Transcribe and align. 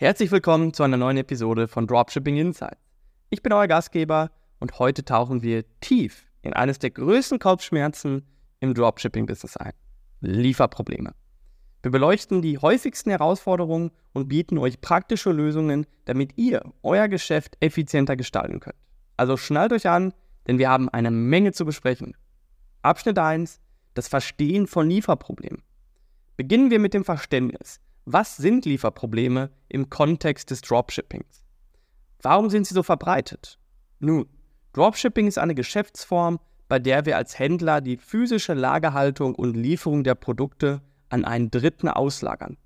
Herzlich 0.00 0.30
willkommen 0.30 0.72
zu 0.72 0.84
einer 0.84 0.96
neuen 0.96 1.16
Episode 1.16 1.66
von 1.66 1.88
Dropshipping 1.88 2.36
Insights. 2.36 2.78
Ich 3.30 3.42
bin 3.42 3.52
euer 3.52 3.66
Gastgeber 3.66 4.30
und 4.60 4.78
heute 4.78 5.04
tauchen 5.04 5.42
wir 5.42 5.64
tief 5.80 6.24
in 6.42 6.52
eines 6.52 6.78
der 6.78 6.90
größten 6.90 7.40
Kopfschmerzen 7.40 8.24
im 8.60 8.74
Dropshipping-Business 8.74 9.56
ein. 9.56 9.72
Lieferprobleme. 10.20 11.16
Wir 11.82 11.90
beleuchten 11.90 12.42
die 12.42 12.58
häufigsten 12.58 13.10
Herausforderungen 13.10 13.90
und 14.12 14.28
bieten 14.28 14.58
euch 14.58 14.80
praktische 14.80 15.32
Lösungen, 15.32 15.84
damit 16.04 16.38
ihr 16.38 16.62
euer 16.84 17.08
Geschäft 17.08 17.56
effizienter 17.58 18.14
gestalten 18.14 18.60
könnt. 18.60 18.78
Also 19.16 19.36
schnallt 19.36 19.72
euch 19.72 19.88
an, 19.88 20.14
denn 20.46 20.60
wir 20.60 20.70
haben 20.70 20.88
eine 20.88 21.10
Menge 21.10 21.50
zu 21.50 21.64
besprechen. 21.64 22.16
Abschnitt 22.82 23.18
1. 23.18 23.58
Das 23.94 24.06
Verstehen 24.06 24.68
von 24.68 24.88
Lieferproblemen. 24.88 25.64
Beginnen 26.36 26.70
wir 26.70 26.78
mit 26.78 26.94
dem 26.94 27.04
Verständnis. 27.04 27.80
Was 28.10 28.38
sind 28.38 28.64
Lieferprobleme 28.64 29.50
im 29.68 29.90
Kontext 29.90 30.50
des 30.50 30.62
Dropshippings? 30.62 31.44
Warum 32.22 32.48
sind 32.48 32.66
sie 32.66 32.72
so 32.72 32.82
verbreitet? 32.82 33.58
Nun, 33.98 34.24
Dropshipping 34.72 35.26
ist 35.26 35.36
eine 35.36 35.54
Geschäftsform, 35.54 36.40
bei 36.68 36.78
der 36.78 37.04
wir 37.04 37.18
als 37.18 37.38
Händler 37.38 37.82
die 37.82 37.98
physische 37.98 38.54
Lagerhaltung 38.54 39.34
und 39.34 39.58
Lieferung 39.58 40.04
der 40.04 40.14
Produkte 40.14 40.80
an 41.10 41.26
einen 41.26 41.50
Dritten 41.50 41.88
auslagern. 41.88 42.56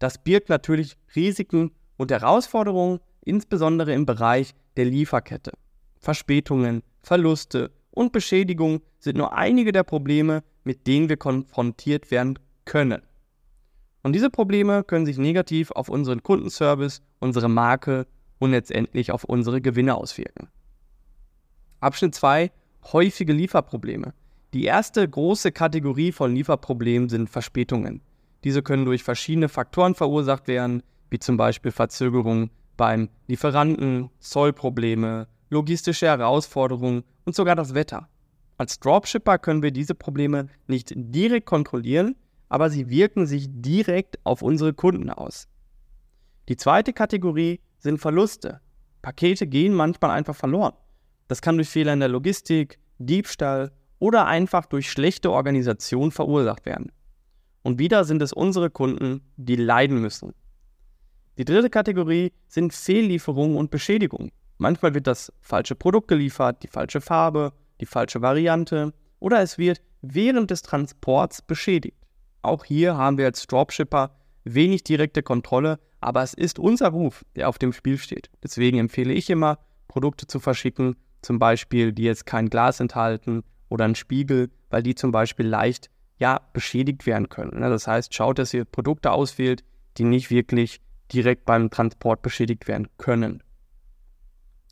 Das 0.00 0.18
birgt 0.18 0.48
natürlich 0.48 0.96
Risiken 1.14 1.70
und 1.96 2.10
Herausforderungen, 2.10 2.98
insbesondere 3.20 3.92
im 3.92 4.04
Bereich 4.04 4.56
der 4.76 4.86
Lieferkette. 4.86 5.52
Verspätungen, 6.00 6.82
Verluste 7.02 7.70
und 7.92 8.10
Beschädigungen 8.10 8.80
sind 8.98 9.16
nur 9.16 9.32
einige 9.32 9.70
der 9.70 9.84
Probleme, 9.84 10.42
mit 10.64 10.88
denen 10.88 11.08
wir 11.08 11.18
konfrontiert 11.18 12.10
werden 12.10 12.40
können. 12.64 13.02
Und 14.02 14.12
diese 14.14 14.30
Probleme 14.30 14.84
können 14.84 15.06
sich 15.06 15.18
negativ 15.18 15.70
auf 15.72 15.88
unseren 15.88 16.22
Kundenservice, 16.22 17.02
unsere 17.18 17.48
Marke 17.48 18.06
und 18.38 18.52
letztendlich 18.52 19.10
auf 19.10 19.24
unsere 19.24 19.60
Gewinne 19.60 19.96
auswirken. 19.96 20.48
Abschnitt 21.80 22.14
2. 22.14 22.50
Häufige 22.92 23.32
Lieferprobleme. 23.32 24.14
Die 24.54 24.64
erste 24.64 25.06
große 25.06 25.52
Kategorie 25.52 26.12
von 26.12 26.34
Lieferproblemen 26.34 27.08
sind 27.08 27.28
Verspätungen. 27.28 28.00
Diese 28.44 28.62
können 28.62 28.84
durch 28.84 29.02
verschiedene 29.02 29.48
Faktoren 29.48 29.94
verursacht 29.94 30.48
werden, 30.48 30.82
wie 31.10 31.18
zum 31.18 31.36
Beispiel 31.36 31.72
Verzögerungen 31.72 32.50
beim 32.76 33.08
Lieferanten, 33.26 34.10
Zollprobleme, 34.20 35.26
logistische 35.50 36.06
Herausforderungen 36.06 37.04
und 37.24 37.34
sogar 37.34 37.56
das 37.56 37.74
Wetter. 37.74 38.08
Als 38.56 38.80
Dropshipper 38.80 39.38
können 39.38 39.62
wir 39.62 39.70
diese 39.70 39.94
Probleme 39.94 40.48
nicht 40.66 40.92
direkt 40.94 41.46
kontrollieren, 41.46 42.16
aber 42.48 42.70
sie 42.70 42.88
wirken 42.88 43.26
sich 43.26 43.46
direkt 43.50 44.18
auf 44.24 44.42
unsere 44.42 44.72
Kunden 44.72 45.10
aus. 45.10 45.48
Die 46.48 46.56
zweite 46.56 46.92
Kategorie 46.92 47.60
sind 47.78 47.98
Verluste. 47.98 48.60
Pakete 49.02 49.46
gehen 49.46 49.74
manchmal 49.74 50.10
einfach 50.10 50.34
verloren. 50.34 50.74
Das 51.28 51.42
kann 51.42 51.56
durch 51.56 51.68
Fehler 51.68 51.92
in 51.92 52.00
der 52.00 52.08
Logistik, 52.08 52.78
Diebstahl 52.98 53.70
oder 53.98 54.26
einfach 54.26 54.66
durch 54.66 54.90
schlechte 54.90 55.30
Organisation 55.30 56.10
verursacht 56.10 56.66
werden. 56.66 56.90
Und 57.62 57.78
wieder 57.78 58.04
sind 58.04 58.22
es 58.22 58.32
unsere 58.32 58.70
Kunden, 58.70 59.20
die 59.36 59.56
leiden 59.56 60.00
müssen. 60.00 60.32
Die 61.36 61.44
dritte 61.44 61.70
Kategorie 61.70 62.32
sind 62.48 62.72
Fehllieferungen 62.72 63.56
und 63.56 63.70
Beschädigungen. 63.70 64.32
Manchmal 64.56 64.94
wird 64.94 65.06
das 65.06 65.32
falsche 65.40 65.74
Produkt 65.74 66.08
geliefert, 66.08 66.62
die 66.62 66.68
falsche 66.68 67.00
Farbe, 67.00 67.52
die 67.80 67.86
falsche 67.86 68.22
Variante 68.22 68.92
oder 69.20 69.40
es 69.40 69.58
wird 69.58 69.80
während 70.02 70.50
des 70.50 70.62
Transports 70.62 71.42
beschädigt. 71.42 71.97
Auch 72.42 72.64
hier 72.64 72.96
haben 72.96 73.18
wir 73.18 73.26
als 73.26 73.46
Dropshipper 73.46 74.16
wenig 74.44 74.84
direkte 74.84 75.22
Kontrolle, 75.22 75.78
aber 76.00 76.22
es 76.22 76.34
ist 76.34 76.58
unser 76.58 76.88
Ruf, 76.88 77.24
der 77.36 77.48
auf 77.48 77.58
dem 77.58 77.72
Spiel 77.72 77.98
steht. 77.98 78.30
Deswegen 78.42 78.78
empfehle 78.78 79.12
ich 79.12 79.28
immer, 79.30 79.58
Produkte 79.88 80.26
zu 80.26 80.38
verschicken, 80.38 80.96
zum 81.22 81.38
Beispiel, 81.38 81.92
die 81.92 82.04
jetzt 82.04 82.26
kein 82.26 82.48
Glas 82.48 82.80
enthalten 82.80 83.42
oder 83.68 83.84
einen 83.84 83.94
Spiegel, 83.94 84.50
weil 84.70 84.82
die 84.82 84.94
zum 84.94 85.10
Beispiel 85.10 85.46
leicht 85.46 85.90
ja, 86.18 86.40
beschädigt 86.52 87.06
werden 87.06 87.28
können. 87.28 87.60
Ne? 87.60 87.68
Das 87.68 87.86
heißt, 87.86 88.14
schaut, 88.14 88.38
dass 88.38 88.54
ihr 88.54 88.64
Produkte 88.64 89.12
auswählt, 89.12 89.64
die 89.96 90.04
nicht 90.04 90.30
wirklich 90.30 90.80
direkt 91.12 91.44
beim 91.44 91.70
Transport 91.70 92.22
beschädigt 92.22 92.68
werden 92.68 92.88
können. 92.98 93.42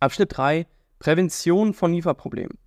Abschnitt 0.00 0.36
3. 0.36 0.66
Prävention 0.98 1.74
von 1.74 1.92
Lieferproblemen. 1.92 2.58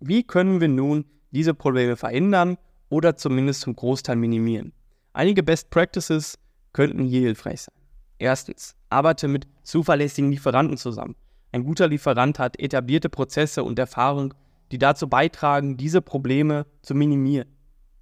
Wie 0.00 0.22
können 0.22 0.60
wir 0.60 0.68
nun 0.68 1.06
diese 1.30 1.54
Probleme 1.54 1.96
verhindern 1.96 2.58
oder 2.94 3.16
zumindest 3.16 3.62
zum 3.62 3.74
Großteil 3.74 4.14
minimieren. 4.14 4.72
Einige 5.14 5.42
Best 5.42 5.70
Practices 5.70 6.38
könnten 6.72 7.02
hier 7.02 7.22
hilfreich 7.22 7.62
sein. 7.62 7.74
Erstens, 8.18 8.76
arbeite 8.88 9.26
mit 9.26 9.48
zuverlässigen 9.64 10.30
Lieferanten 10.30 10.76
zusammen. 10.76 11.16
Ein 11.50 11.64
guter 11.64 11.88
Lieferant 11.88 12.38
hat 12.38 12.56
etablierte 12.60 13.08
Prozesse 13.08 13.64
und 13.64 13.80
Erfahrung, 13.80 14.32
die 14.70 14.78
dazu 14.78 15.08
beitragen, 15.08 15.76
diese 15.76 16.02
Probleme 16.02 16.66
zu 16.82 16.94
minimieren. 16.94 17.48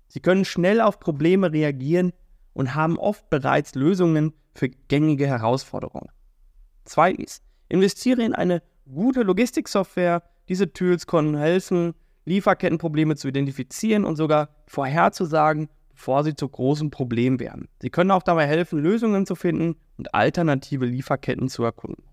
Sie 0.08 0.20
können 0.20 0.44
schnell 0.44 0.82
auf 0.82 1.00
Probleme 1.00 1.50
reagieren 1.50 2.12
und 2.52 2.74
haben 2.74 2.98
oft 2.98 3.30
bereits 3.30 3.74
Lösungen 3.74 4.34
für 4.54 4.68
gängige 4.68 5.26
Herausforderungen. 5.26 6.10
Zweitens, 6.84 7.40
investiere 7.70 8.22
in 8.22 8.34
eine 8.34 8.62
gute 8.84 9.22
Logistiksoftware. 9.22 10.22
Diese 10.50 10.70
Tools 10.70 11.06
können 11.06 11.34
helfen, 11.34 11.94
Lieferkettenprobleme 12.24 13.16
zu 13.16 13.28
identifizieren 13.28 14.04
und 14.04 14.16
sogar 14.16 14.50
vorherzusagen, 14.66 15.68
bevor 15.90 16.24
sie 16.24 16.34
zu 16.34 16.48
großen 16.48 16.90
Problemen 16.90 17.40
werden. 17.40 17.68
Sie 17.80 17.90
können 17.90 18.10
auch 18.10 18.22
dabei 18.22 18.46
helfen, 18.46 18.78
Lösungen 18.78 19.26
zu 19.26 19.34
finden 19.34 19.76
und 19.98 20.14
alternative 20.14 20.86
Lieferketten 20.86 21.48
zu 21.48 21.64
erkunden. 21.64 22.04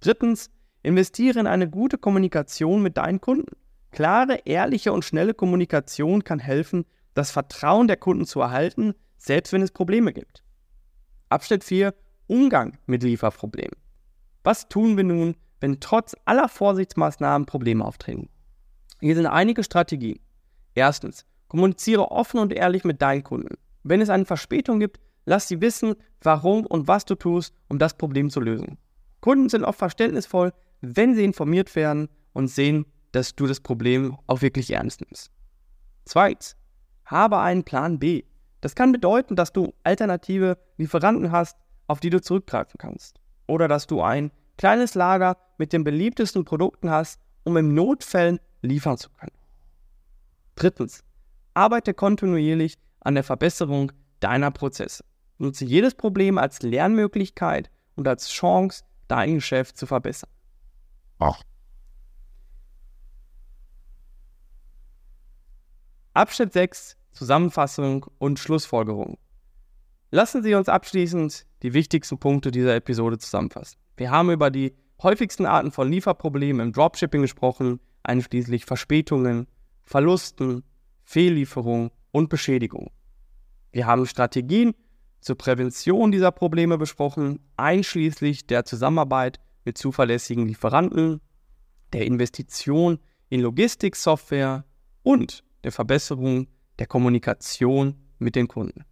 Drittens, 0.00 0.50
investiere 0.82 1.40
in 1.40 1.46
eine 1.46 1.68
gute 1.68 1.98
Kommunikation 1.98 2.82
mit 2.82 2.96
deinen 2.96 3.20
Kunden. 3.20 3.56
Klare, 3.90 4.40
ehrliche 4.44 4.92
und 4.92 5.04
schnelle 5.04 5.34
Kommunikation 5.34 6.24
kann 6.24 6.38
helfen, 6.38 6.84
das 7.14 7.30
Vertrauen 7.30 7.88
der 7.88 7.96
Kunden 7.96 8.26
zu 8.26 8.40
erhalten, 8.40 8.94
selbst 9.16 9.52
wenn 9.52 9.62
es 9.62 9.72
Probleme 9.72 10.12
gibt. 10.12 10.44
Abschnitt 11.28 11.64
4. 11.64 11.94
Umgang 12.26 12.78
mit 12.86 13.02
Lieferproblemen. 13.02 13.76
Was 14.44 14.68
tun 14.68 14.96
wir 14.96 15.04
nun, 15.04 15.36
wenn 15.60 15.80
trotz 15.80 16.14
aller 16.24 16.48
Vorsichtsmaßnahmen 16.48 17.46
Probleme 17.46 17.84
auftreten? 17.84 18.28
Hier 19.00 19.14
sind 19.14 19.26
einige 19.26 19.62
Strategien. 19.62 20.18
Erstens, 20.74 21.24
kommuniziere 21.48 22.10
offen 22.10 22.40
und 22.40 22.52
ehrlich 22.52 22.84
mit 22.84 23.00
deinen 23.00 23.24
Kunden. 23.24 23.56
Wenn 23.82 24.00
es 24.00 24.10
eine 24.10 24.24
Verspätung 24.24 24.80
gibt, 24.80 25.00
lass 25.24 25.48
sie 25.48 25.60
wissen, 25.60 25.94
warum 26.22 26.66
und 26.66 26.88
was 26.88 27.04
du 27.04 27.14
tust, 27.14 27.54
um 27.68 27.78
das 27.78 27.96
Problem 27.96 28.30
zu 28.30 28.40
lösen. 28.40 28.78
Kunden 29.20 29.48
sind 29.48 29.64
oft 29.64 29.78
verständnisvoll, 29.78 30.52
wenn 30.80 31.14
sie 31.14 31.24
informiert 31.24 31.74
werden 31.76 32.08
und 32.32 32.48
sehen, 32.48 32.86
dass 33.12 33.34
du 33.34 33.46
das 33.46 33.60
Problem 33.60 34.16
auch 34.26 34.42
wirklich 34.42 34.72
ernst 34.72 35.00
nimmst. 35.00 35.30
Zweitens, 36.04 36.56
habe 37.04 37.38
einen 37.38 37.64
Plan 37.64 37.98
B. 37.98 38.24
Das 38.60 38.74
kann 38.74 38.92
bedeuten, 38.92 39.36
dass 39.36 39.52
du 39.52 39.72
alternative 39.84 40.58
Lieferanten 40.76 41.32
hast, 41.32 41.56
auf 41.86 42.00
die 42.00 42.10
du 42.10 42.20
zurückgreifen 42.20 42.78
kannst. 42.78 43.20
Oder 43.46 43.68
dass 43.68 43.86
du 43.86 44.02
ein 44.02 44.30
kleines 44.56 44.94
Lager 44.94 45.36
mit 45.56 45.72
den 45.72 45.84
beliebtesten 45.84 46.44
Produkten 46.44 46.90
hast, 46.90 47.20
um 47.44 47.56
im 47.56 47.74
Notfällen 47.74 48.40
liefern 48.62 48.96
zu 48.96 49.10
können. 49.10 49.36
Drittens, 50.54 51.04
arbeite 51.54 51.94
kontinuierlich 51.94 52.78
an 53.00 53.14
der 53.14 53.24
Verbesserung 53.24 53.92
deiner 54.20 54.50
Prozesse. 54.50 55.04
Nutze 55.38 55.64
jedes 55.64 55.94
Problem 55.94 56.38
als 56.38 56.62
Lernmöglichkeit 56.62 57.70
und 57.94 58.08
als 58.08 58.28
Chance, 58.28 58.84
dein 59.06 59.36
Geschäft 59.36 59.76
zu 59.76 59.86
verbessern. 59.86 60.30
Ach. 61.18 61.42
Abschnitt 66.14 66.52
6 66.52 66.96
Zusammenfassung 67.12 68.06
und 68.18 68.38
Schlussfolgerung. 68.38 69.18
Lassen 70.10 70.42
Sie 70.42 70.54
uns 70.54 70.68
abschließend 70.68 71.46
die 71.62 71.74
wichtigsten 71.74 72.18
Punkte 72.18 72.50
dieser 72.50 72.76
Episode 72.76 73.18
zusammenfassen. 73.18 73.78
Wir 73.96 74.10
haben 74.10 74.30
über 74.30 74.50
die 74.50 74.76
häufigsten 75.02 75.44
Arten 75.44 75.72
von 75.72 75.90
Lieferproblemen 75.90 76.68
im 76.68 76.72
Dropshipping 76.72 77.22
gesprochen, 77.22 77.80
einschließlich 78.08 78.64
Verspätungen, 78.64 79.46
Verlusten, 79.84 80.64
Fehllieferungen 81.04 81.90
und 82.10 82.28
Beschädigungen. 82.28 82.90
Wir 83.70 83.86
haben 83.86 84.06
Strategien 84.06 84.74
zur 85.20 85.36
Prävention 85.36 86.10
dieser 86.10 86.32
Probleme 86.32 86.78
besprochen, 86.78 87.40
einschließlich 87.56 88.46
der 88.46 88.64
Zusammenarbeit 88.64 89.38
mit 89.64 89.76
zuverlässigen 89.78 90.46
Lieferanten, 90.46 91.20
der 91.92 92.06
Investition 92.06 92.98
in 93.28 93.40
Logistiksoftware 93.40 94.64
und 95.02 95.44
der 95.64 95.72
Verbesserung 95.72 96.48
der 96.78 96.86
Kommunikation 96.86 97.94
mit 98.18 98.36
den 98.36 98.48
Kunden. 98.48 98.84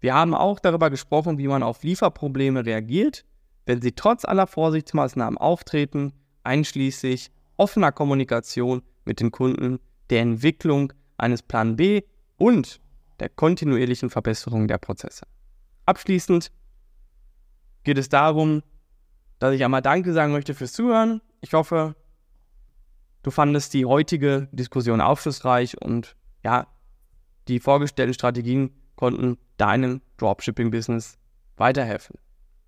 Wir 0.00 0.14
haben 0.14 0.34
auch 0.34 0.58
darüber 0.58 0.90
gesprochen, 0.90 1.38
wie 1.38 1.48
man 1.48 1.62
auf 1.62 1.82
Lieferprobleme 1.82 2.66
reagiert, 2.66 3.24
wenn 3.64 3.80
sie 3.80 3.92
trotz 3.92 4.24
aller 4.26 4.46
Vorsichtsmaßnahmen 4.46 5.38
auftreten, 5.38 6.12
einschließlich 6.42 7.30
offener 7.56 7.92
Kommunikation 7.92 8.82
mit 9.04 9.20
den 9.20 9.30
Kunden, 9.30 9.78
der 10.10 10.22
Entwicklung 10.22 10.92
eines 11.16 11.42
Plan 11.42 11.76
B 11.76 12.02
und 12.36 12.80
der 13.20 13.28
kontinuierlichen 13.28 14.10
Verbesserung 14.10 14.68
der 14.68 14.78
Prozesse. 14.78 15.26
Abschließend, 15.86 16.50
geht 17.84 17.98
es 17.98 18.08
darum, 18.08 18.62
dass 19.38 19.54
ich 19.54 19.62
einmal 19.62 19.82
Danke 19.82 20.12
sagen 20.12 20.32
möchte 20.32 20.54
fürs 20.54 20.72
Zuhören. 20.72 21.20
Ich 21.40 21.52
hoffe, 21.52 21.94
du 23.22 23.30
fandest 23.30 23.74
die 23.74 23.84
heutige 23.84 24.48
Diskussion 24.52 25.00
aufschlussreich 25.00 25.80
und 25.80 26.16
ja, 26.42 26.66
die 27.46 27.60
vorgestellten 27.60 28.14
Strategien 28.14 28.70
konnten 28.96 29.38
deinem 29.58 30.00
Dropshipping-Business 30.16 31.18
weiterhelfen. 31.56 32.16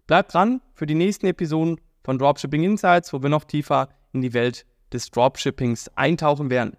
Bleib 0.06 0.28
dran 0.28 0.60
für 0.74 0.86
die 0.86 0.94
nächsten 0.94 1.26
Episoden 1.26 1.80
von 2.04 2.18
Dropshipping 2.18 2.62
Insights, 2.62 3.12
wo 3.12 3.22
wir 3.22 3.30
noch 3.30 3.44
tiefer 3.44 3.88
in 4.12 4.20
die 4.20 4.34
Welt 4.34 4.66
des 4.92 5.10
Dropshippings 5.10 5.88
eintauchen 5.94 6.50
werden. 6.50 6.76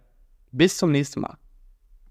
Bis 0.52 0.78
zum 0.78 0.92
nächsten 0.92 1.22
Mal. 1.22 1.38